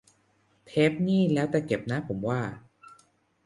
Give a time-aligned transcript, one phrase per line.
[0.65, 2.39] เทปนี่แล้วแต่เก็บนะ ผมว่า